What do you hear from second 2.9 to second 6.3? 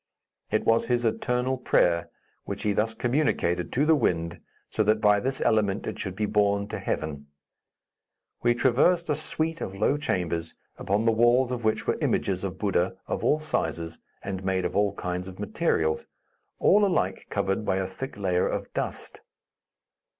communicated to the wind, so that by this element it should be